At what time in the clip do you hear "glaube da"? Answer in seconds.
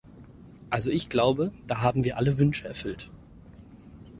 1.09-1.81